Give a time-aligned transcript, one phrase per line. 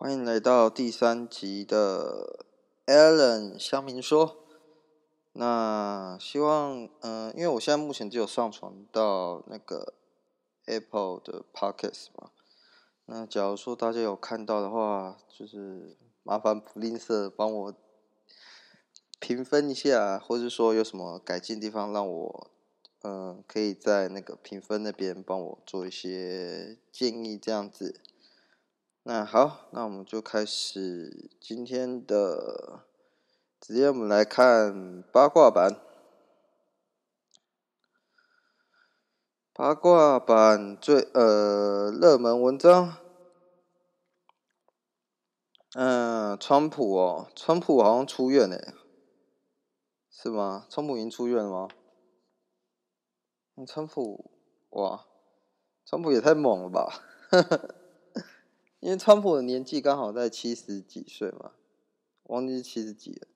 [0.00, 2.46] 欢迎来到第三集的
[2.86, 4.36] Alan 乡民说。
[5.32, 9.94] 那希望，嗯、因为我现在目前只有上传到那个
[10.66, 12.30] Apple 的 Podcast 嘛。
[13.06, 17.74] 那假如说大家有看到的话，就是麻烦不吝啬帮我
[19.18, 22.50] 评分一下，或者说有什么改进地方，让我，
[23.02, 28.00] 嗯、可以在那个评分那边帮我做一些建议，这样子。
[29.10, 32.84] 那好，那我们就开始今天的，
[33.58, 35.80] 直接我们来看八卦版。
[39.54, 42.98] 八卦版最呃热门文章，
[45.72, 48.74] 嗯、川普哦，川普好像出院了，
[50.10, 50.66] 是吗？
[50.68, 51.68] 川普已经出院了吗？
[53.66, 54.30] 川普，
[54.68, 55.06] 哇，
[55.86, 56.92] 川普也太猛了吧！
[58.80, 61.52] 因为川普的年纪刚好在七十几岁嘛，
[62.24, 63.26] 忘记七十几了。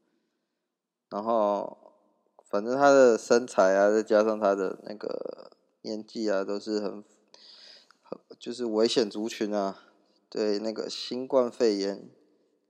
[1.09, 1.93] 然后，
[2.45, 5.51] 反正他的身材啊，再加上他的那个
[5.83, 7.05] 年纪啊，都是很，
[8.03, 9.85] 很就是危险族群啊。
[10.31, 12.09] 对那个新冠肺炎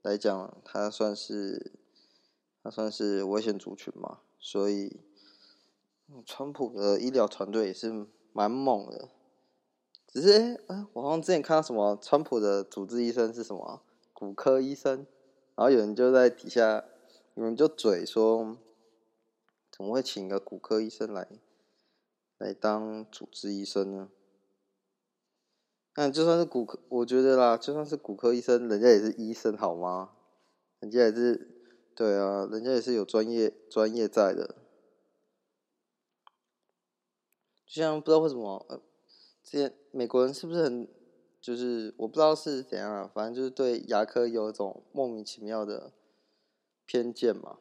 [0.01, 1.71] 来讲，他算是
[2.61, 4.19] 他算是危险族群嘛。
[4.39, 4.99] 所以，
[6.25, 9.09] 川普的医疗团队也是蛮猛的。
[10.13, 13.81] 只是，哎、我好像之前看到什么，川普的主治医生是什么
[14.13, 15.07] 骨科医生，
[15.55, 16.85] 然后有人就在底下，
[17.33, 18.55] 有人就嘴说，
[19.71, 21.27] 怎么会请一个骨科医生来，
[22.37, 24.11] 来当主治医生呢？
[25.95, 30.11] 那就算是骨科，我觉得啦，就算是骨科医生，人家也是医生好吗？
[30.79, 34.57] 人家也是，对啊，人家也是有专业专业在的，
[37.65, 38.63] 就像不知道为什么。
[38.69, 38.79] 呃
[39.43, 40.87] 之前美国人是不是很，
[41.41, 45.91] 就是我不知道是怎样啊，反正就是对牙科有一种莫名其妙的
[46.85, 47.57] 偏见嘛。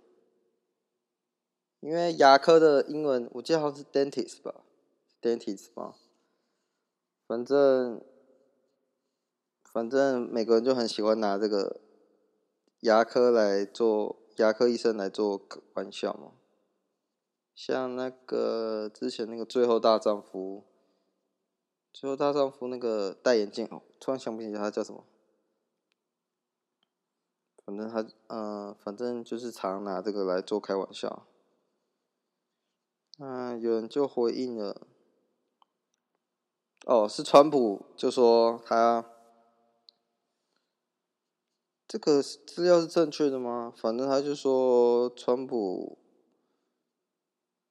[1.81, 4.65] 因为牙科的英文我记得好像是 dentist 吧
[5.21, 5.97] ，dentist 嘛。
[7.27, 8.01] 反正
[9.65, 11.81] 反正美国人就很喜欢拿这个
[12.81, 15.43] 牙科来做牙科医生来做
[15.75, 16.35] 玩笑嘛。
[17.57, 20.63] 像那个之前那个最后大丈夫。
[21.93, 25.05] 最后，大丈夫那个戴眼镜哦，突然想不起来他叫什么。
[27.65, 31.27] 反正他，嗯、呃，反正就是常拿这个来做开玩笑。
[33.19, 34.87] 嗯、有人就回应了，
[36.87, 39.05] 哦，是川普就说他
[41.87, 43.73] 这个资料是正确的吗？
[43.77, 45.99] 反正他就说川普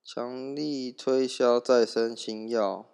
[0.04, 2.86] 强力推销再生新药。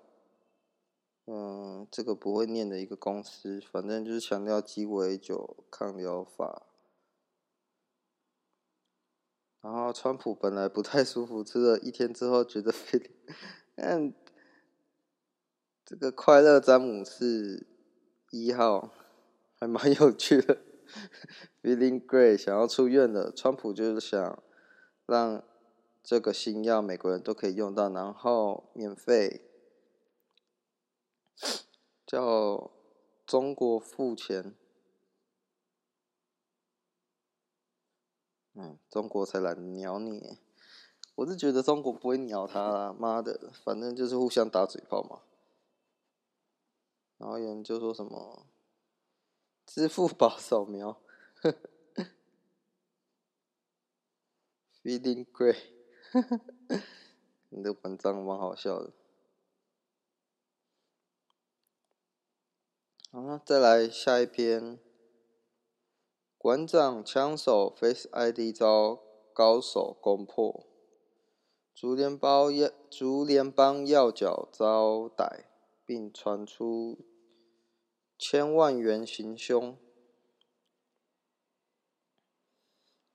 [1.29, 6.63] 嗯，这个不会念的一个公司，反正就是强调鸡尾酒抗疗法。
[9.59, 13.09] 然后川普本来不太舒服，吃了一天之后觉得非常，
[13.75, 14.13] 嗯，
[15.83, 17.67] 这个快乐詹姆士
[18.31, 18.93] 一号
[19.59, 20.61] 还蛮有趣的
[21.61, 23.33] ，Feeling great，想要出院的。
[23.33, 24.41] 川普就是想
[25.05, 25.43] 让
[26.01, 29.46] 这个新药美国人都可以用到，然后免费。
[32.07, 32.71] 叫
[33.25, 34.55] 中国付钱，
[38.53, 40.39] 嗯，中国才懒鸟你。
[41.15, 45.21] 我是觉得中国不会鸟他啦，妈的，反正就是互相打嘴炮嘛。
[47.17, 48.45] 然后有人就说什么，
[49.65, 51.01] 支付宝扫描，
[54.81, 55.57] Feeling great，
[57.49, 58.93] 你的文章蛮好笑的。
[63.17, 64.79] 好，那再来下一篇。
[66.37, 68.99] 馆长枪手 Face ID 遭
[69.33, 70.67] 高手攻破，
[71.73, 75.49] 竹联包要竹联帮要角遭逮，
[75.83, 76.99] 并传出
[78.19, 79.75] 千万元行凶，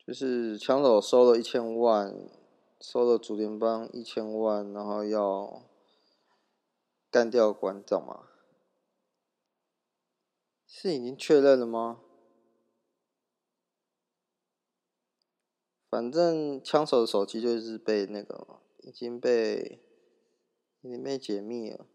[0.05, 2.29] 就是枪手收了一千万，
[2.81, 5.63] 收了竹联帮一千万，然后要
[7.09, 8.31] 干掉馆长嘛。
[10.75, 12.01] 是已经确认了吗？
[15.91, 19.81] 反正枪手的手机就是被那个已经被
[20.81, 21.87] 已经被解密了。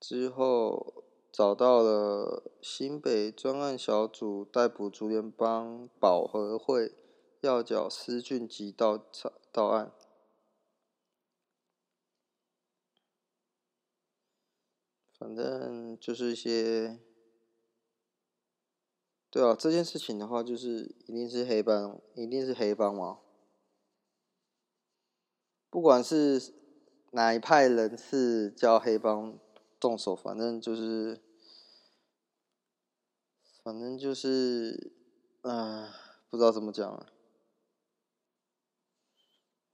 [0.00, 6.94] 之后找到了新北专案小组逮捕竹联帮保和会
[7.42, 9.04] 要角施俊吉到
[9.52, 9.92] 到案。
[15.20, 16.98] 反正就是一些
[19.28, 23.18] 对啊，这件事情的话，就是一定是黑帮，一定是黑帮嘛。
[25.68, 26.54] 不管是
[27.10, 29.38] 哪一派人士叫黑帮
[29.78, 31.20] 动手，反正就是，
[33.62, 34.90] 反正就是，
[35.42, 35.86] 嗯、
[36.30, 37.12] 不知道怎么讲了。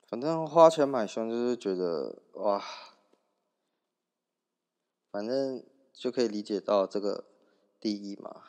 [0.09, 2.63] 反正花钱买凶就是觉得哇，
[5.17, 5.65] 反正
[5.95, 7.25] 就可以理解到这个
[7.81, 8.43] 利益嘛。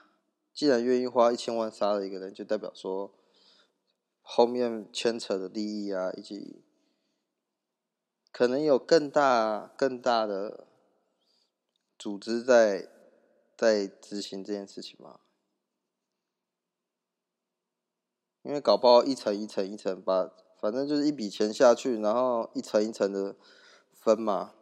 [0.53, 3.13] 既然愿意花一千万杀了一个人，就代表说
[4.21, 6.61] 后面牵扯的利益啊，以及
[8.33, 10.67] 可能有更大更大的
[11.97, 12.89] 组织在
[13.55, 15.21] 在执行这件事情嘛。
[18.41, 20.33] 因为搞不好一层一层一层把。
[20.59, 23.35] 反正就是一笔钱下去，然后一层一层的
[23.93, 24.55] 分嘛，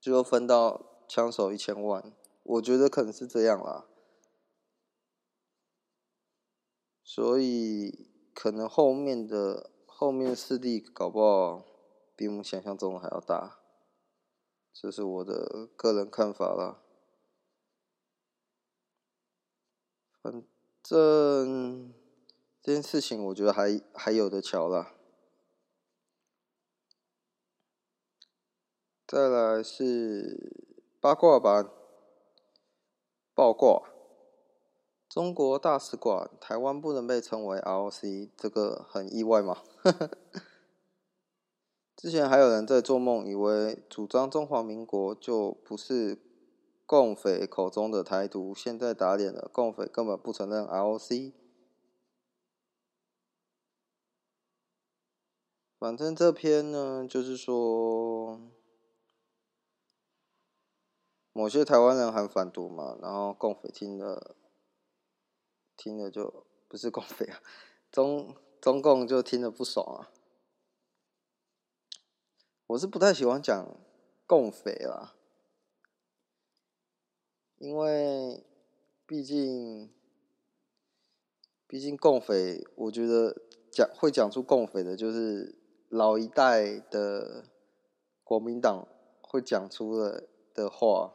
[0.00, 2.12] 最后分到枪手一千万，
[2.42, 3.86] 我觉得可能是这样啦。
[7.04, 11.64] 所以可能后面的后面势力搞不好
[12.16, 13.60] 比我们想象中的还要大，
[14.72, 16.82] 这是我的个人看法啦。
[20.22, 20.32] 反
[20.82, 21.94] 正。
[22.62, 24.94] 这件事情我觉得还还有的瞧啦。
[29.10, 30.52] 再来是
[31.00, 31.68] 八卦版，
[33.34, 33.82] 爆卦。
[35.08, 39.64] 中国大使馆，台湾不能被称为 ROC，这个很意外吗？
[41.96, 46.16] 之前还有人在做梦，以为主张中华民国就不是
[46.86, 51.32] 共匪口中的台独，现在打脸了，共匪根本不承认 ROC。
[55.80, 58.40] 反正这篇呢，就是说，
[61.32, 64.36] 某些台湾人很反毒嘛，然后共匪听了，
[65.76, 67.40] 听了就不是共匪啊，
[67.90, 70.10] 中中共就听了不爽啊。
[72.68, 73.76] 我是不太喜欢讲
[74.26, 75.16] 共匪啦，
[77.58, 78.44] 因为
[79.06, 79.92] 毕竟，
[81.66, 83.42] 毕竟共匪，我觉得
[83.72, 85.58] 讲会讲出共匪的，就是。
[85.92, 87.46] 老一代的
[88.22, 88.86] 国民党
[89.20, 91.12] 会讲出的的话，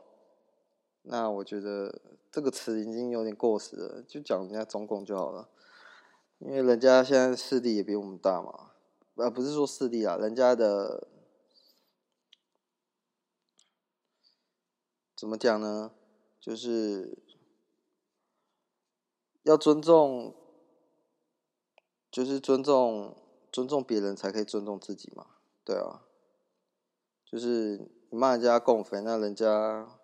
[1.06, 5.50] 那我觉得这个词已经有点过时了，就讲人家中共就好了，
[6.40, 8.72] 因为人家现在势力也比我们大嘛，
[9.16, 11.07] 呃，不是说势力啊，人家的
[15.16, 15.92] 怎么讲呢？
[16.40, 17.18] 就是
[19.44, 20.36] 要尊重，
[22.12, 23.16] 就是尊重。
[23.51, 25.28] 尊重别人才可以尊重自己嘛，
[25.63, 26.04] 对啊，
[27.24, 29.95] 就是你骂人家共匪，那人家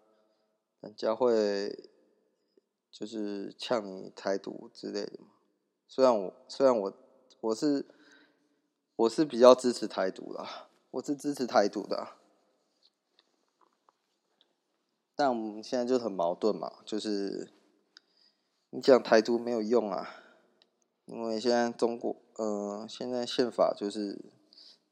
[0.82, 1.90] 人家会
[2.92, 5.28] 就是呛你台独之类的嘛。
[5.88, 6.94] 虽然我虽然我
[7.40, 7.86] 我是
[8.98, 12.10] 我是比较支持台独啦，我是支持台独的，
[15.16, 17.54] 但我们现在就很矛盾嘛，就是
[18.72, 20.18] 你讲台独没有用啊。
[21.06, 24.32] 因为现在中国，呃，现在宪法就是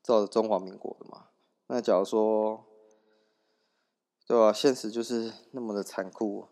[0.03, 1.27] 照着中华民国的嘛。
[1.68, 2.65] 那假如说，
[4.29, 4.53] 对啊？
[4.53, 6.49] 现实就是那么的残酷，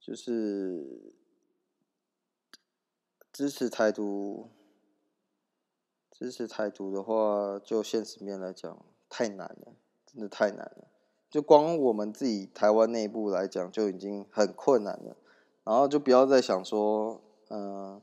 [0.00, 1.14] 就是
[3.32, 4.50] 支持台独，
[6.10, 10.88] 支持台独的话，就现实面来讲，太难了，真的太难了。
[11.30, 15.16] 就光我们自己台湾内部来讲，就已经很困难了。
[15.62, 17.22] 然后就不要再想说。
[17.50, 18.02] 嗯、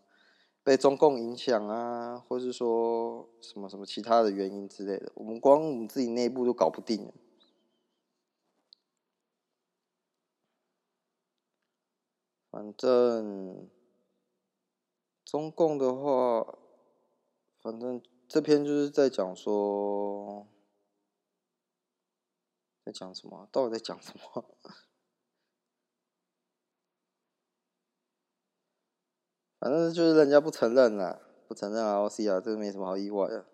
[0.63, 7.11] 被中共影响啊，或是说什么什么其他的原因之类的，我们光我们自己内部都搞不定。
[12.55, 13.69] 反正
[15.25, 16.57] 中共的话，
[17.59, 20.47] 反正这篇就是在讲说，
[22.85, 23.49] 在讲什么？
[23.51, 24.55] 到底在讲什么？
[29.59, 31.19] 反正就是人家不承认啦，
[31.49, 33.45] 不承认 ROC 啊，这个没什么好意外的。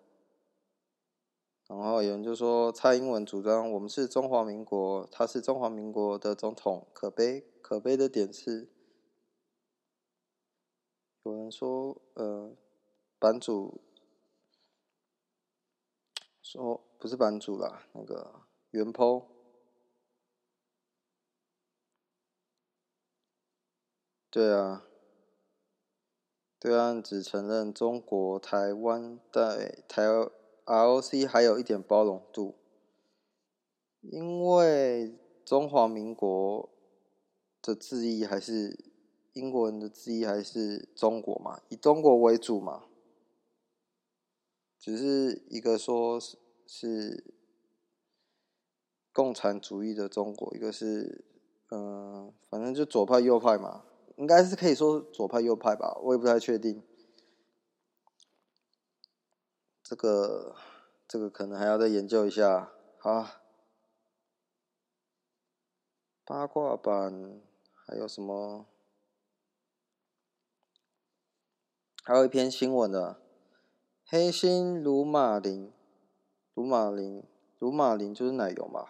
[1.66, 8.71] 然后有人就说蔡英文主张我们是中华民国，他是中华民国的总统，可悲可悲的点是，
[11.24, 12.56] 有人说呃，
[13.18, 13.80] 版主
[16.42, 19.26] 说不是版主啦，那个原 PO，
[24.30, 24.86] 对啊。
[26.58, 30.04] 对岸只承认中国台湾在台
[30.64, 32.54] ROC 还有一点包容度，
[34.00, 36.70] 因为中华民国
[37.60, 38.91] 的字义还是
[39.32, 42.84] 英国人的之一还是中国嘛，以中国为主嘛。
[44.78, 46.36] 只是一个说是
[46.66, 47.34] 是
[49.12, 51.24] 共产主义的中国，一个是
[51.70, 53.84] 嗯、反正就左派右派嘛，
[54.16, 56.82] 应该是可以说左派右派吧，我也不太确定。
[59.82, 60.56] 这个
[61.06, 62.72] 这个可能还要再研究一下。
[62.98, 63.26] 好，
[66.24, 67.40] 八卦版
[67.86, 68.66] 还有什么？
[72.04, 73.16] 还有一篇新闻的。
[74.04, 75.70] 黑心鲁马林，
[76.52, 77.22] 鲁马林，
[77.60, 78.88] 鲁马林就是奶油嘛。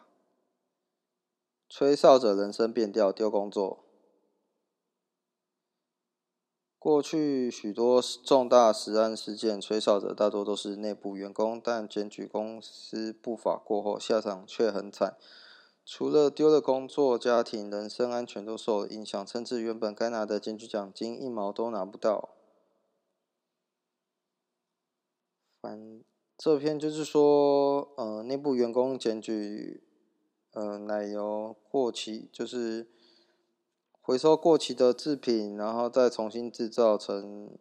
[1.69, 3.85] 吹哨者人生变调，丢工作。
[6.79, 15.19] 过去许多重大食安事件，吹哨者大多都是内部员工，但检举公司不法过后，下场却很惨。
[15.85, 22.31] 除了丢了工作，家庭、人身安全都受了影响，甚至原本该拿的检举奖金一毛都拿不到。
[25.63, 26.03] 反
[26.37, 29.85] 这篇就是说，呃，内部员工检举，
[30.51, 32.89] 呃，奶油过期，就是
[34.01, 37.57] 回收过期的制品，然后再重新制造成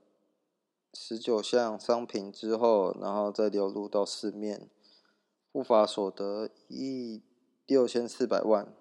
[0.96, 4.68] 十九项商品之后，然后再流入到市面，
[5.52, 7.22] 不法所得一亿
[7.68, 8.76] 六千四百万。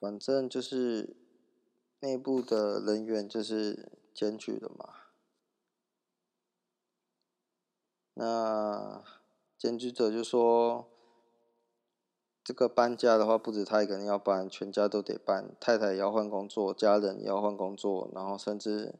[0.00, 1.14] 反正就是
[2.00, 5.01] 内部的人员就是检举了嘛。
[8.14, 9.02] 那
[9.56, 10.86] 检举者就说
[12.44, 15.54] ：“这个搬家的话，不止他一个人要搬，全家都得搬。
[15.58, 18.94] 太太也要换工作，家人也要换工作，然后甚至，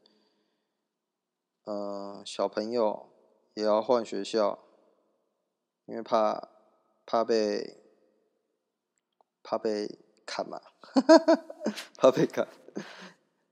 [1.65, 3.09] 呃，小朋友
[3.55, 4.59] 也要换学校，
[5.85, 6.49] 因为怕
[7.05, 7.77] 怕被
[9.43, 10.61] 怕被砍嘛，
[11.99, 12.49] 怕被砍，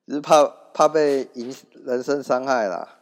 [0.06, 2.96] 只是怕怕被影人身伤害啦。”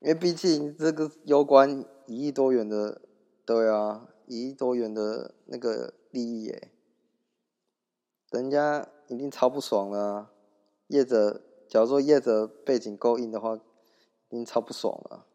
[0.00, 3.02] 因为毕竟这个攸关一亿多元的，
[3.44, 6.72] 对啊，一亿多元的那个利益耶，
[8.30, 10.30] 人家一定超不爽了。
[10.86, 15.26] 业者，假如说业者背景够硬的话，一定超不爽了。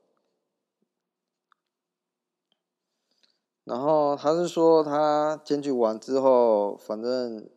[3.66, 7.48] 然后他是说，他检举完之后，反正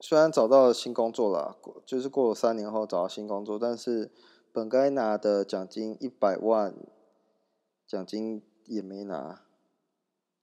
[0.00, 1.56] 虽然找到了新工作了，
[1.86, 4.10] 就是过了三年后找到新工作，但是。
[4.54, 6.76] 本该拿的奖金一百万，
[7.88, 9.42] 奖金也没拿，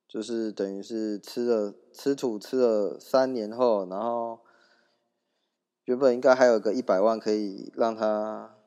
[0.06, 4.42] 就是等于是吃了吃土吃了三年后，然后
[5.86, 8.58] 原本应该还有个一百万可以让他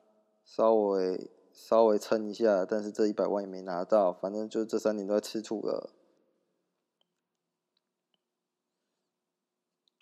[0.43, 5.91] 稍微稍微撑一下，但是这一百万也没拿到，反正就这三年都在吃土了，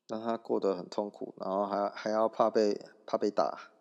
[0.07, 3.72] 让他过得很痛苦，然后还还要怕被怕被打。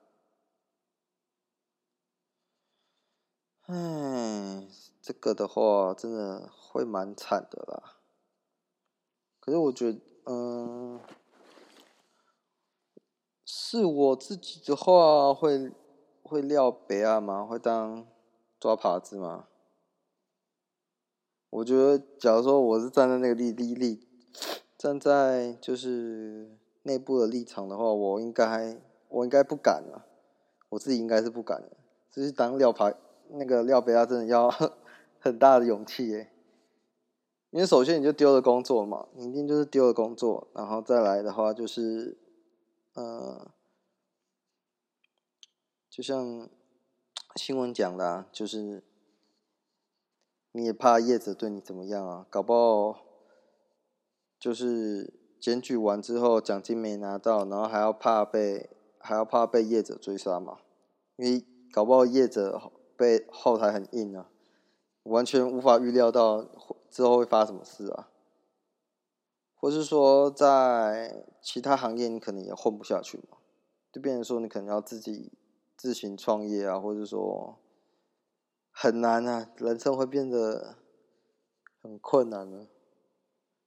[3.67, 4.67] 唉，
[5.01, 7.99] 这个的话真的会蛮惨的啦。
[9.39, 11.01] 可是我觉得，嗯，
[13.45, 15.73] 是我自己的话会
[16.25, 17.45] 会撂白啊吗？
[17.45, 18.05] 会当
[18.59, 19.47] 抓耙子吗？
[21.51, 24.09] 我觉得，假如说我是站在那个立立立，
[24.77, 30.03] 站在就是内部的立场的话，我应该我应该不敢啊，
[30.71, 31.77] 我自己应该是不敢的，
[32.11, 32.97] 就是当撂耙。
[33.31, 34.51] 那个廖北亚真的要
[35.19, 36.33] 很大的勇气耶，
[37.51, 42.19] 因为首先你就丢了工作嘛，你一定就是丢了工作，然后再来的话就是，
[42.95, 43.53] 呃，
[45.89, 46.49] 就像
[47.37, 48.83] 新闻讲的啊，就是
[50.53, 53.03] 你也怕业者对你怎么样啊，搞不好
[54.39, 60.59] 就是检举完之后奖金没拿到，然后还要怕被还要怕被业者追杀嘛，
[61.17, 62.73] 因为搞不好业者。
[62.97, 64.31] 被后台很硬啊，
[65.05, 66.47] 完全无法预料到
[66.89, 68.11] 之后会发什么事啊，
[69.55, 73.39] 或是说在其他行业你可能也混不下去嘛，
[73.91, 75.33] 就变成说你可能要自己
[75.77, 77.59] 自行创业啊，或者说
[78.71, 80.77] 很难啊，人生会变得
[81.81, 82.69] 很困难了，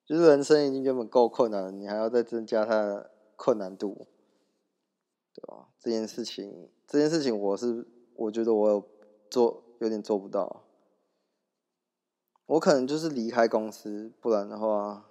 [0.05, 4.07] 就是人生已经原本够困难了，你还要再增加它的困难度，
[5.33, 5.69] 对吧？
[5.79, 8.94] 这件事情，这件事情我是我觉得我有。
[9.35, 10.63] 做有点做不到，
[12.45, 15.09] 我可能就是离开公司，不然的话，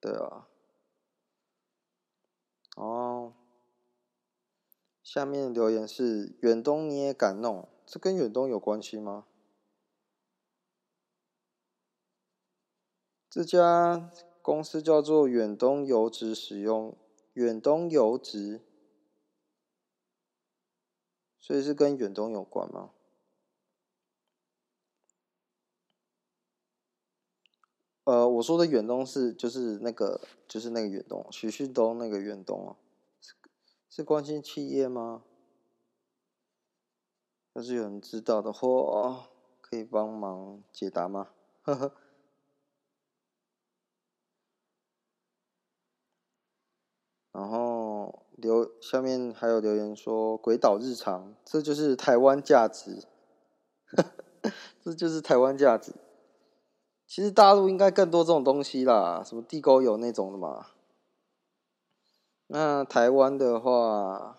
[0.00, 0.48] 对啊。
[2.74, 3.34] 哦，
[5.04, 7.68] 下面留言是远东你也敢弄？
[7.86, 9.28] 这跟远东有关系吗？
[13.30, 14.10] 这家
[14.42, 16.96] 公司叫做远东油脂，使用
[17.34, 18.60] 远东油脂，
[21.38, 22.90] 所以是跟远东有关吗？
[28.08, 32.72] 呃，我说的远东是就是那个就是那个远东，徐旭东那个远东啊，
[33.20, 33.34] 是
[33.90, 35.24] 是关心企业吗？
[37.52, 39.28] 要是有人知道的话，
[39.60, 41.28] 可以帮忙解答吗？
[41.64, 41.92] 呵呵。
[47.32, 53.04] 然后留下面还有留言说“鬼岛日常”，这就是台湾价值，
[54.82, 55.92] 这就是台湾价值。
[57.08, 60.66] 其实大陆应该更多这种东西啦，什么地沟油那种的嘛。
[62.48, 64.38] 那台湾的话，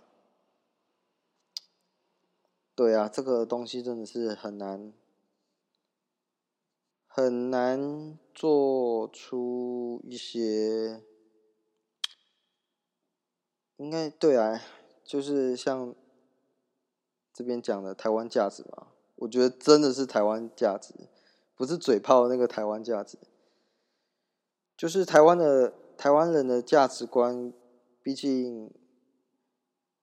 [2.75, 4.93] 对啊，这个东西真的是很难，
[7.07, 11.01] 很难做出一些，
[13.77, 14.61] 应该对啊，
[15.03, 15.95] 就是像
[17.33, 20.93] 这边讲的台湾价值嘛，我觉得真的是台湾价值。
[21.59, 23.17] 不是嘴炮那个台湾价值，
[24.77, 27.51] 就是台湾的台湾人的价值观。
[28.01, 28.71] 毕竟，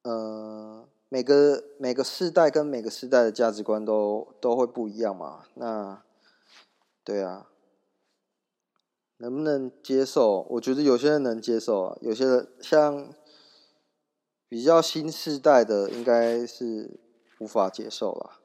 [0.03, 5.47] 呃，每个每个世代跟每个世代的价值观都都会不一样嘛。
[5.55, 6.05] 那，
[7.03, 7.49] 对啊，
[9.17, 10.43] 能不能接受？
[10.51, 13.15] 我觉得有些人能接受啊，有些人像
[14.47, 17.01] 比较新世代的，应该是
[17.41, 18.41] 无法接受了。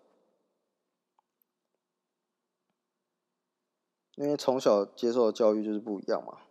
[4.22, 6.42] 因为从小接受的教育就是不一样嘛。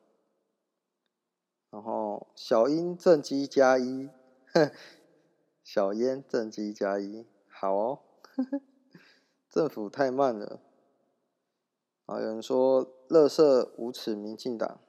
[1.70, 4.10] 然后小英正机加一，
[5.62, 8.00] 小烟正机加一，好哦。
[9.48, 10.60] 政府太慢了。
[12.06, 14.80] 啊，有人说，垃圾无耻，民进党，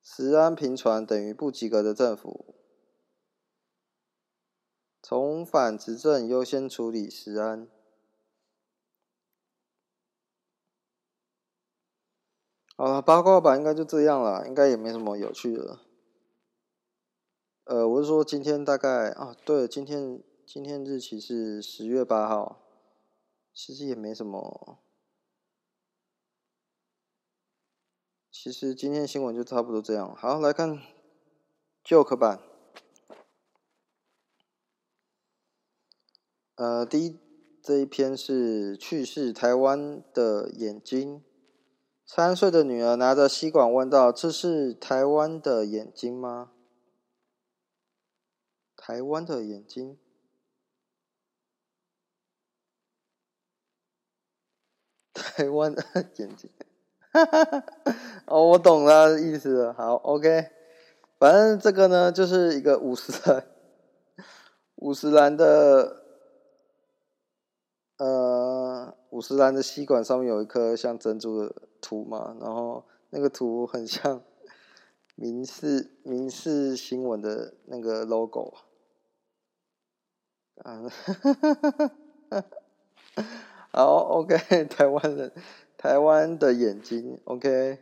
[0.00, 2.54] 十安平传等于不及格的政府。
[5.02, 7.68] 重返执政优先处理十安。
[12.76, 15.78] 好了，八卦版应该就这样了，应该也没什么有趣的。
[17.62, 22.60] 呃，我是说今天大概啊，对，今天今天日期是十月八号，
[23.54, 24.80] 其实也没什么。
[28.32, 30.12] 其实今天新闻就差不多这样。
[30.16, 30.82] 好，来看
[31.84, 32.40] Joke 版。
[36.56, 37.20] 呃，第一
[37.62, 41.22] 这一篇是去世台湾的眼睛。
[42.06, 46.52] 三岁的女儿拿着吸管问道：“这是台湾的眼睛吗？”
[48.76, 49.98] 台湾的眼睛，
[55.14, 55.82] 台湾的
[56.16, 56.50] 眼睛，
[57.10, 57.64] 哈哈哈！
[58.26, 59.72] 哦，我懂了意思了。
[59.72, 60.50] 好，OK，
[61.18, 63.46] 反正这个呢，就是一个五十岚，
[64.74, 66.02] 五十岚的，
[67.96, 71.62] 呃，五十岚的吸管上面有一颗像珍珠的。
[71.84, 74.22] 图嘛，然后那个图很像
[75.16, 78.54] 民视民视新闻的那个 logo，
[80.56, 80.82] 啊，
[83.70, 85.32] 好，OK， 台湾人，
[85.76, 87.78] 台湾的眼睛，OK，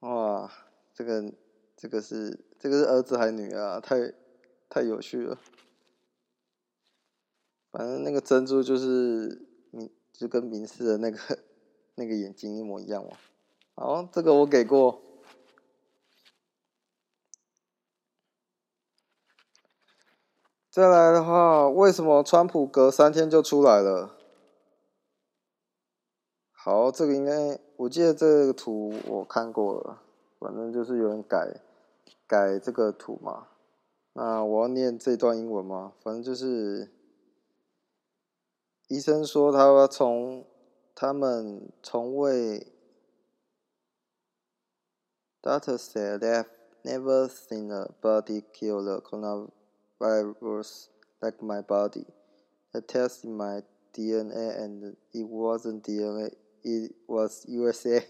[0.00, 0.50] 哇，
[0.94, 1.32] 这个
[1.76, 3.80] 这个是这个是儿子还是女儿啊？
[3.80, 4.12] 太
[4.68, 5.36] 太有趣了。
[7.70, 11.18] 反正那个珍珠就是明，就跟明世的那个
[11.96, 13.10] 那个眼睛一模一样嘛。
[13.74, 15.02] 好，这个我给过。
[20.70, 24.16] 再来的话，为什么川普隔三天就出来了？
[26.52, 30.02] 好，这个应该我记得这个图我看过了。
[30.38, 31.60] 反正就是有人改
[32.26, 33.48] 改这个图嘛。
[34.12, 35.92] 那我要念这段英文吗？
[36.02, 36.95] 反正就是。
[38.88, 40.46] 医生说，他从
[40.94, 42.72] 他们从未。
[45.42, 46.46] Doctor said they've
[46.82, 50.88] never seen a body kill the coronavirus
[51.20, 52.06] like my body.
[52.72, 58.02] I tested my DNA and it wasn't DNA, it was USA.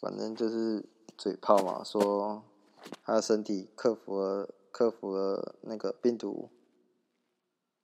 [0.00, 0.84] 反正就是
[1.16, 2.44] 嘴炮嘛，说
[3.04, 6.50] 他身体克服了克服了那个病毒。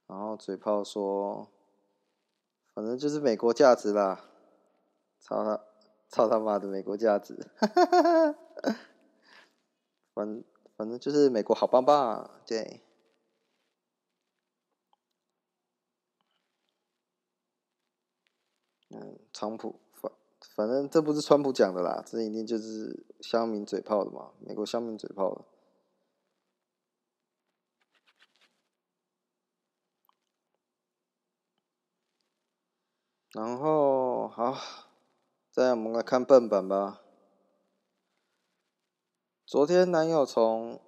[0.09, 1.49] 然后嘴炮说，
[2.73, 4.25] 反正就是美国价值啦，
[5.21, 5.61] 操他，
[6.09, 7.47] 操他妈的美国价值，
[10.15, 10.43] 反
[10.77, 12.81] 反正就是美国好棒棒，对。
[18.91, 20.11] 嗯，川普反
[20.57, 25.45] 反正这不是川普讲的啦，这一定就是乡民嘴炮的嘛，美国乡民嘴炮的。
[33.39, 34.57] 然后好，
[35.53, 37.03] 再我们来看笨版吧。
[39.47, 40.81] 昨天男友从，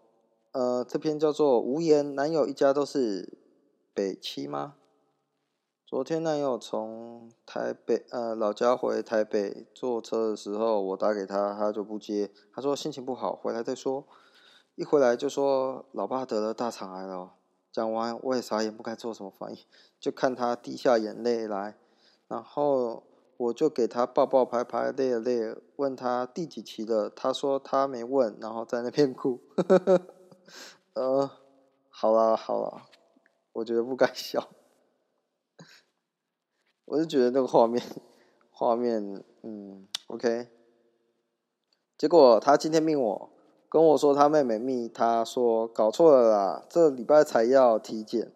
[0.50, 3.38] 呃，这篇叫做《无言》，男友一家都是
[3.94, 4.74] 北七吗？
[5.86, 14.04] 昨天男友从台北呃老家回台北坐车的时候，我打给他，他就不接，他说心情不好，回来再说。
[14.74, 17.34] 一回来就说老爸得了大肠癌了。
[17.70, 19.58] 讲完我也傻眼，不该做什么反应，
[20.00, 21.76] 就看他滴下眼泪来。
[22.30, 23.02] 然后
[23.38, 29.40] 我就给他抱抱拍拍，累了累，问他第几期了，他说他没问，然后在那边哭。
[30.94, 31.28] 呃，
[31.88, 32.86] 好啦好啦，
[33.54, 34.48] 我觉得不该笑，
[36.84, 37.82] 我就觉得那个画面
[38.52, 40.50] 画面，嗯，OK。
[41.98, 43.30] 结果他今天命我，
[43.68, 48.32] 跟我说他妹妹密他说搞错了啦，这礼拜才要体检。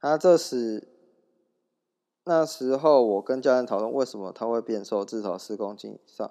[0.00, 0.97] 他这时。
[2.28, 6.30] 那时候我跟家人讨论为什么他会变瘦，至少四公斤以上。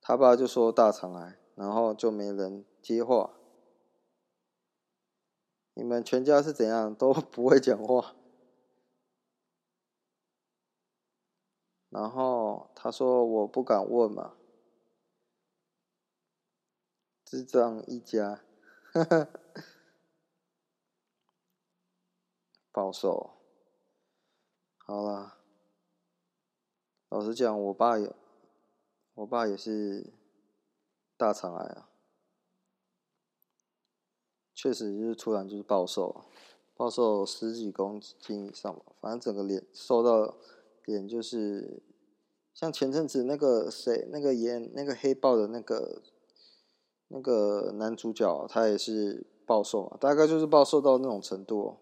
[0.00, 3.30] 他爸就说大肠癌，然后就没人接话。
[5.74, 8.16] 你们全家是怎样都不会讲话。
[11.88, 14.34] 然后他说我不敢问嘛，
[17.24, 18.42] 智障一家，
[18.92, 19.28] 呵呵，
[22.72, 23.37] 保守。
[24.90, 25.36] 好啦，
[27.10, 28.10] 老实讲，我爸也，
[29.16, 30.14] 我爸也是
[31.14, 31.90] 大肠癌啊，
[34.54, 36.24] 确实就是突然就是暴瘦，
[36.74, 40.34] 暴瘦十几公斤以上吧，反正整个脸瘦到
[40.86, 41.82] 脸就是
[42.54, 46.00] 像前阵子那个谁，那个演那个黑豹的那个
[47.08, 51.76] 那个男主角，他也是暴瘦啊，大概就是暴瘦到那种程度。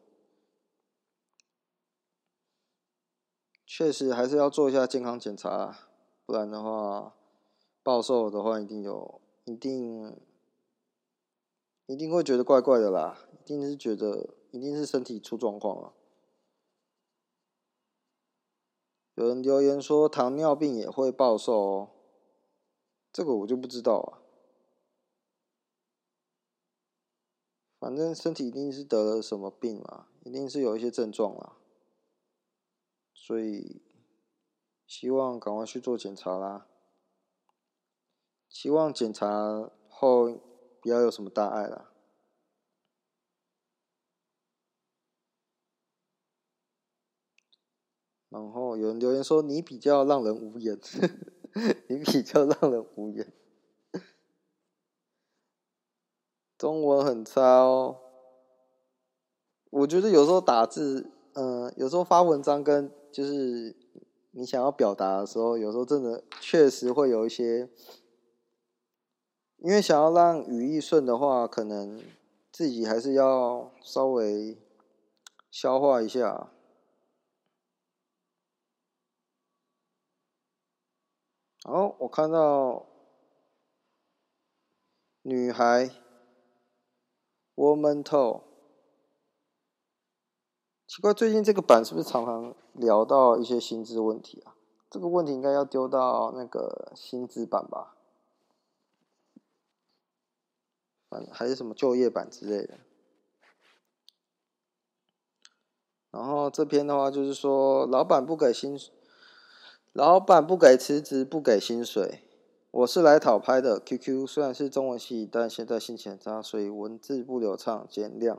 [3.66, 5.76] 确实还是要做一下健康检查，
[6.24, 7.16] 不然的话，
[7.82, 10.16] 暴瘦的话一定有，一定，
[11.86, 15.92] 一定会觉得怪怪的啦，一定是觉得，一定是身体出状况了。
[19.16, 21.90] 有人留言说糖尿病也会暴瘦哦，
[23.12, 24.22] 这个我就不知道啊。
[27.80, 31.55] 反正身体一定是得了什么病嘛，一定是有一些症状啦。
[33.26, 33.82] 所以，
[34.86, 36.68] 希望赶快去做检查啦。
[38.48, 40.32] 希望检查后
[40.80, 41.90] 不要有什么大碍啦。
[48.28, 50.78] 然后有人留言说：“你比较让人无言，
[51.90, 53.32] 你比较让人无言。”
[56.56, 57.98] 中文很差哦。
[59.70, 62.88] 我觉得有时候打字，嗯、有时候发文章跟。
[63.16, 63.74] 就是
[64.32, 67.70] 你想要表达的时候，有时候真的确实会有一些，
[69.56, 71.98] 因为想要让语义顺的话，可能
[72.52, 74.58] 自己还是要稍微
[75.50, 76.52] 消化一下。
[81.64, 82.86] 好，我看到
[85.22, 85.90] 女孩
[87.54, 88.45] ，woman toe。
[90.96, 94.56] 奇怪，最近这个版是不是常常聊到一些薪资问题啊？
[94.88, 97.96] 这个问题应该要丢到那个薪资版吧？
[101.10, 102.78] 反还是什么就业版之类的。
[106.12, 108.80] 然后这篇的话就是说，老板不给薪，
[109.92, 112.22] 老板不给辞职，不给薪水。
[112.70, 113.78] 我是来讨拍的。
[113.78, 118.38] QQ 虽然是中文系，但现在心情很差，所以文字不流畅，见谅。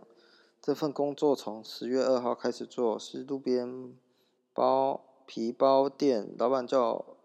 [0.60, 3.98] 这份工作从十月二号开始做，是路边
[4.54, 7.18] 包皮包店，老板叫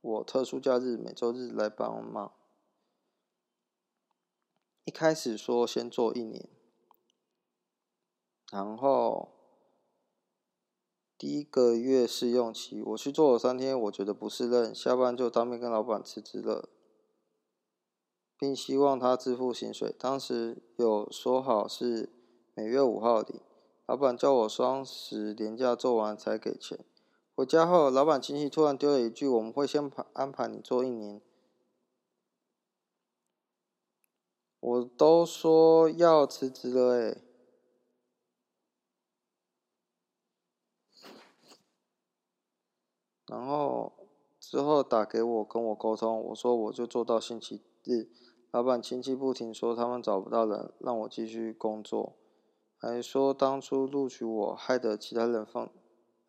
[0.00, 2.32] 我特殊假日每周日来帮忙。
[4.84, 6.48] 一开始说先做一年，
[8.50, 9.28] 然后
[11.16, 16.68] 第一个月试用期，我去做了三天，我觉得不适任，下班就当面跟老板辞职了，
[18.36, 19.94] 并希望他支付薪水。
[19.96, 22.10] 当时有说好是。
[22.54, 23.40] 每月五号里，
[23.86, 26.78] 老板叫我双十连假做完才给钱。
[27.34, 31.22] 回家后，老板亲戚突然丢了一句：“我们会先排安排你做一年。”
[34.60, 37.16] 我都说要辞职了，哎。
[43.28, 43.94] 然后
[44.38, 48.10] 之后打给我跟我沟通，我说我就做到星期日。
[48.50, 52.12] 老板亲戚不停说他们找不到人，让我继续工作，
[52.84, 55.70] 还说当初录取我害得其他人放，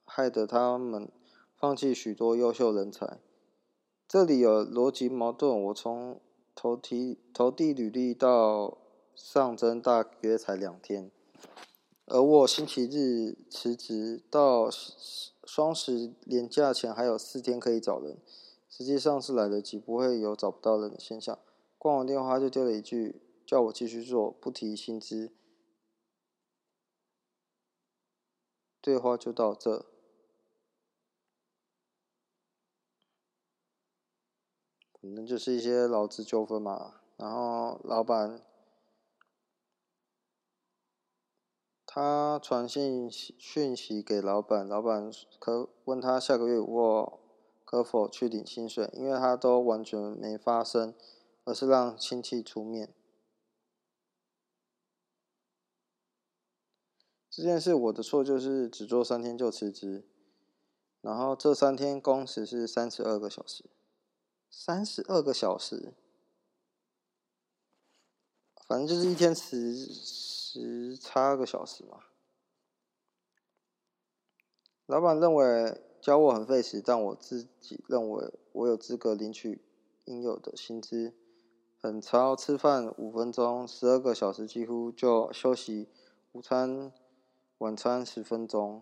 [0.05, 1.09] 害得他们
[1.55, 3.17] 放弃许多优秀人才。
[4.07, 6.21] 这里有逻辑矛盾，我从
[6.53, 8.77] 投提投递履历到
[9.15, 11.09] 上征大约才两天，
[12.05, 14.69] 而我星期日辞职到
[15.43, 18.19] 双十连假前还有四天可以找人，
[18.69, 21.39] 实际上是来得及，不会有找不到人的现象。
[21.79, 25.31] 挂完电话就丢了一句，叫我继续做，不提薪资。
[28.83, 29.85] 对话就到这。
[35.01, 38.41] 反正就是一些劳资纠纷嘛，然后老板
[41.85, 47.19] 他传信讯息给老板，老板可问他下个月我
[47.63, 50.93] 可否去领薪水，因为他都完全没发生，
[51.45, 52.93] 而是让亲戚出面。
[57.35, 60.03] 这件事我的错，就是只做三天就辞职，
[61.01, 63.65] 然后这三天工时是三十二个小时。
[64.51, 65.95] 三十二个小时，
[68.67, 72.01] 反正就是一天十十差个小时嘛。
[74.85, 79.59] 老板认为教我很费时，但我自己认为我有资格领取
[80.05, 81.15] 应有的薪资。
[81.81, 85.89] 很超，吃饭五分钟，十二个小时几乎就休息
[86.33, 86.93] 午餐、
[87.59, 88.81] 晚餐十分钟。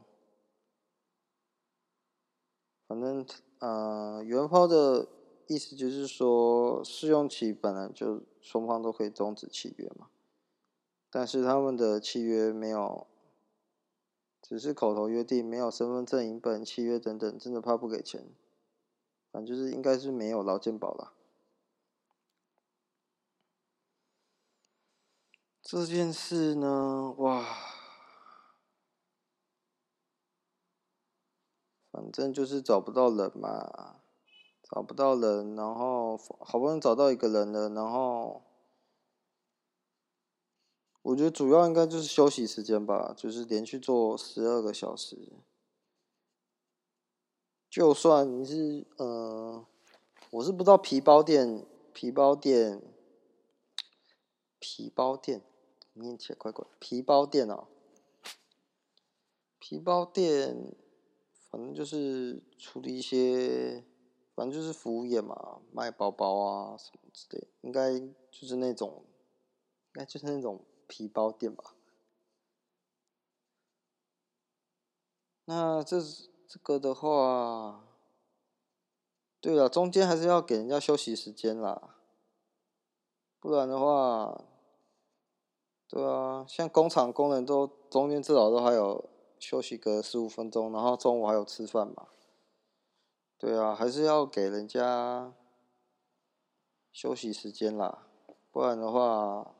[2.87, 3.25] 反正，
[3.59, 5.07] 呃，原抛的。
[5.47, 10.07] 意思就是说，试用期本来就双方都可以终止契约嘛，
[11.09, 13.05] 但是他们的契约没有，
[14.41, 18.29] 只是口头约定，没有身份证影本、契约等等，真的怕不给钱，
[19.29, 21.11] 反正就是应该是没有劳健保了。
[25.61, 27.45] 这件事呢，哇，
[32.11, 33.97] 反正就是找不到人嘛。
[34.73, 38.41] 找不到人，然后好不容易找到一个人了，然后
[41.01, 45.33] 我觉得主要应该就是休息时间吧，就是连续做十二个小时。
[47.69, 49.65] 就算你是呃，
[50.29, 52.81] 我是不知道皮包店，皮包店，
[54.57, 55.41] 皮包店，
[55.91, 57.67] 念起来怪怪，皮包店哦，
[59.59, 60.73] 皮包店，
[61.51, 63.83] 反正就是处理一些。
[64.33, 69.03] 反正就是服务业嘛，卖包包啊什么之类，应该就是那种，
[69.87, 71.75] 应该就是那种皮包店吧。
[75.45, 76.01] 那这
[76.47, 77.83] 这个的话，
[79.41, 81.97] 对了，中间还是要给人家休息时间啦，
[83.41, 84.45] 不然的话，
[85.89, 89.09] 对啊，像工厂工人都中间至少都还有
[89.41, 92.09] 休息个十五分钟，然后中午还有吃饭嘛。
[93.39, 95.33] 对啊，还是要给人家
[96.91, 98.05] 休息时间啦，
[98.51, 99.55] 不然的话，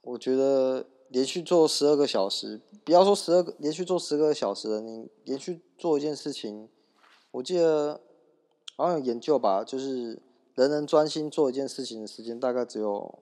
[0.00, 6.68] 我觉得连续做十二个小时，不要说十二个，连续做十个小时了，你连续做一件事情，
[7.30, 8.00] 我记得
[8.76, 10.20] 好像有研究吧，就是
[10.56, 13.20] 人人专心做一件事情的时间大概只有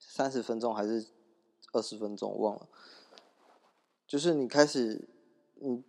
[0.00, 1.06] 三十分钟还是
[1.72, 2.68] 二十分钟，忘了。
[4.08, 5.08] 就是你开始，
[5.60, 5.84] 你。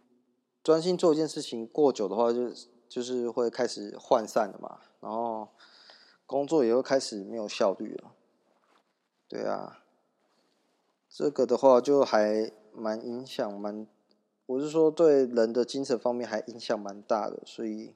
[0.61, 2.51] 专心做一件事情过久的话，就
[2.89, 5.47] 就是会开始涣散了嘛，然后
[6.25, 8.11] 工作也会开始没有效率了。
[9.29, 9.85] 对啊，
[11.07, 13.87] 这个的话就还蛮影响蛮，
[14.45, 17.95] 我是说对人的精神方面还影响蛮大的，所以，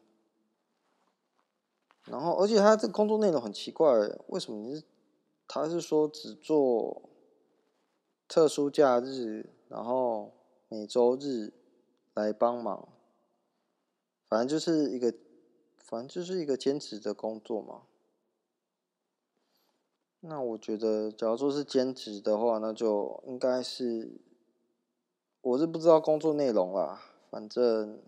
[2.06, 3.92] 然后而且他这个工作内容很奇怪，
[4.28, 4.84] 为什么你是？
[5.48, 7.10] 他是说只做
[8.28, 10.32] 特殊假日，然后
[10.70, 11.52] 每周日。
[12.16, 12.90] 来帮忙，
[14.28, 15.12] 反正就是一个，
[15.80, 17.88] 反正就是一个兼职的工作嘛。
[20.20, 24.22] 那我觉得，假如说是兼职的话，那就应该是，
[25.42, 27.02] 我是不知道工作内容啦。
[27.32, 28.00] 反正，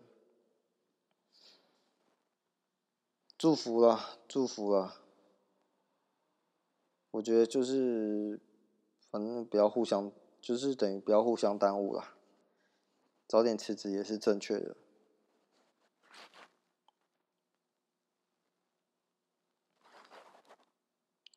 [3.35, 4.97] 祝福了，祝福了。
[7.09, 8.39] 我觉得就是，
[9.09, 10.11] 反正不要互相，
[10.45, 12.13] 就是等于不要互相耽误了。
[13.27, 14.77] 早点辞职也是正确的。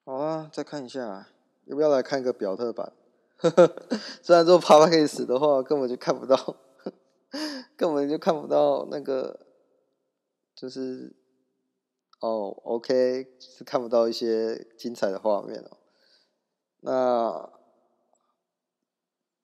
[0.05, 1.29] 好啊，再看一下，
[1.65, 2.93] 要不要来看一个表特版？
[4.23, 6.57] 虽然说 Podcast 的话根本就看不到。
[7.79, 9.47] 根本就看不到那个，
[10.55, 11.17] 就是
[12.21, 15.79] 哦，OK，是看不到一些精彩的画面哦。
[16.81, 17.58] 那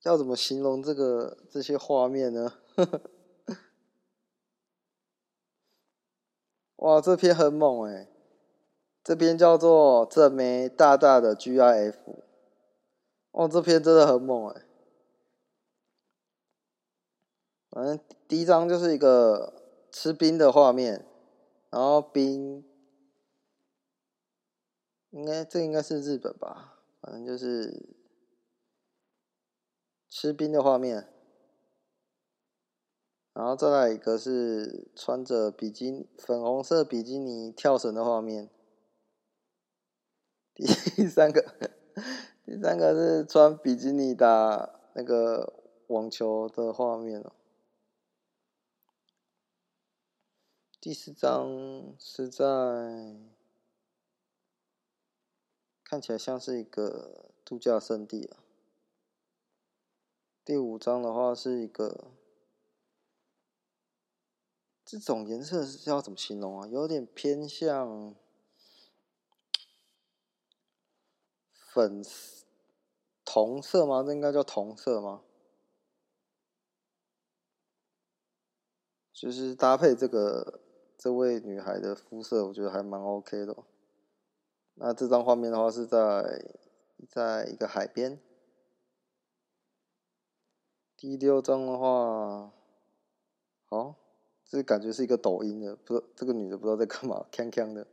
[0.04, 2.54] 要怎么形容这个这些画面呢？
[6.76, 8.08] 哇，这篇很猛哎！
[9.02, 11.94] 这篇叫做“这枚大大的 GIF”。
[13.30, 14.66] 哦，这篇真的很猛哎！
[17.70, 21.06] 反正第一张就是一个吃冰的画面，
[21.70, 22.62] 然后冰，
[25.10, 26.82] 应该这应该是日本吧？
[27.00, 27.96] 反正就是
[30.16, 31.08] 吃冰的画面。
[33.32, 38.48] 然后再来一个是穿着比基尼粉红色比基尼跳绳的画面。
[40.54, 40.64] 第
[41.10, 41.42] 三个，
[42.46, 45.52] 第三个是穿比基尼打那个
[45.88, 47.32] 网球的画面哦。
[50.80, 53.16] 第四张是在
[55.82, 58.43] 看起来像是一个度假胜地啊。
[60.44, 62.12] 第五张的话是一个。
[64.86, 66.68] 这种颜色是要怎么形容啊？
[66.68, 68.14] 有点偏向
[71.48, 72.04] 粉
[73.24, 74.02] 铜色吗？
[74.02, 75.22] 这应该叫铜色吗？
[79.10, 80.60] 就是搭配这个
[80.98, 83.56] 这位女孩的肤色，我觉得还蛮 OK 的。
[84.74, 86.44] 那这张画面的话是在
[87.08, 88.20] 在一个海边。
[91.04, 92.50] 第六张的话，
[93.66, 93.96] 好。
[94.46, 97.86] 这感觉是一个抖音的，不知道这个女的不知道在干嘛， 锵锵的，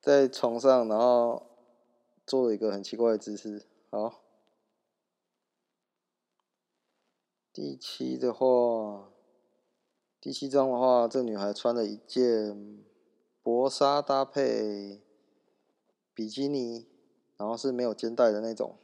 [0.00, 1.46] 在床上，然后
[2.26, 3.64] 做了一个很奇怪的姿势。
[3.90, 4.22] 好，
[7.52, 9.12] 第七的话，
[10.20, 12.84] 第七张的话，这女孩穿了一件
[13.40, 15.00] 薄纱搭配
[16.12, 16.88] 比基尼，
[17.36, 18.76] 然后是没有肩带的那种，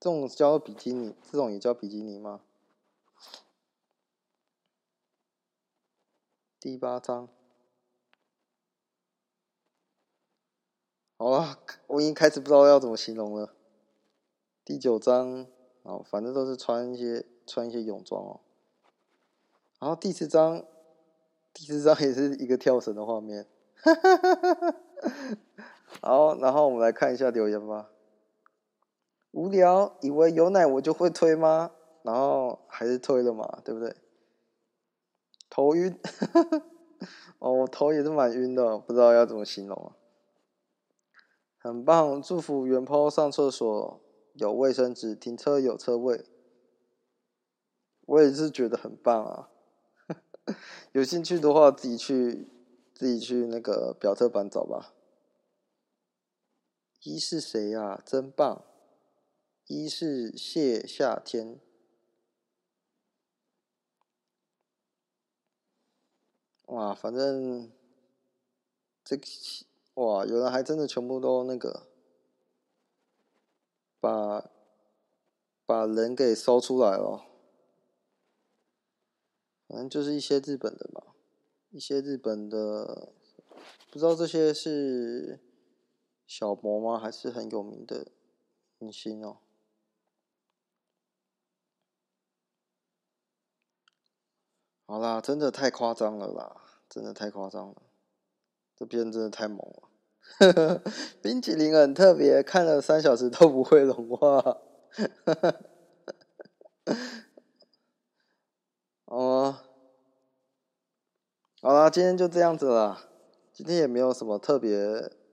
[0.00, 2.42] 这种叫比基尼，这种也叫比基尼吗？
[6.60, 7.28] 第八张，
[11.18, 13.54] 好了，我已经开始不知道要怎么形容了。
[14.64, 15.46] 第九张，
[15.82, 18.40] 哦，反正都是穿一些穿一些泳装哦。
[19.78, 20.64] 然后第十张，
[21.52, 23.46] 第十张也是一个跳绳的画面。
[26.00, 27.90] 好，然后我们来看一下留言吧。
[29.34, 31.72] 无聊，以为有奶我就会推吗？
[32.04, 33.96] 然后还是推了嘛，对不对？
[35.50, 35.98] 头晕，
[37.40, 39.96] 哦，我头也是蛮晕的，不知道要怎么形容啊。
[41.58, 44.00] 很棒，祝福原抛上厕所
[44.34, 46.26] 有卫生纸，停车有车位。
[48.06, 49.50] 我也是觉得很棒啊。
[50.92, 52.52] 有兴趣的话，自己去
[52.94, 54.92] 自己去那个表特版找吧。
[57.02, 58.02] 一是谁呀、啊？
[58.04, 58.62] 真棒！
[59.66, 61.58] 一是谢夏天。
[66.66, 67.72] 哇，反正
[69.02, 69.26] 这个
[69.94, 71.86] 哇，有人还真的全部都那个
[74.00, 74.50] 把
[75.64, 77.24] 把人给搜出来了。
[79.66, 81.14] 反正就是一些日本的嘛，
[81.70, 83.12] 一些日本的，
[83.90, 85.40] 不知道这些是
[86.26, 86.98] 小魔吗？
[86.98, 88.08] 还是很有名的
[88.78, 89.38] 明星哦。
[94.94, 96.54] 好啦，真的太夸张了啦！
[96.88, 97.74] 真的太夸张了，
[98.76, 100.82] 这边真的太猛了。
[101.20, 104.58] 冰淇淋很特别，看了三小时都不会融化。
[109.06, 109.56] 哦，
[111.60, 113.00] 好啦，今天就这样子啦。
[113.52, 114.78] 今天也没有什么特别，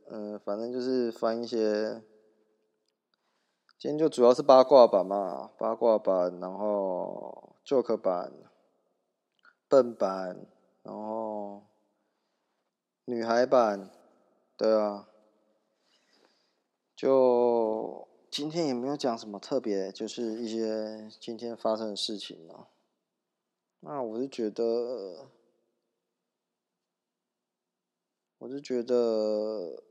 [0.09, 2.01] 嗯，反正就是翻一些。
[3.77, 8.33] 今天就主要是八卦版嘛，八卦版，然后 joke 版，
[9.71, 10.45] 笨版。
[10.83, 11.63] 然后，
[13.05, 13.89] 女孩版，
[14.57, 15.07] 对啊，
[16.93, 22.67] 就今天也没有讲什么特别，就是一些今天发生的事情啊。
[23.79, 25.29] 那我是觉得，
[28.39, 29.83] 我是觉得，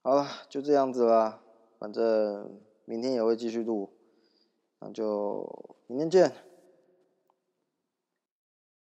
[0.00, 1.42] 好了，就这样子啦。
[1.78, 3.95] 反正明天也会继续录，
[4.86, 5.44] 那就
[5.88, 6.32] 明天见。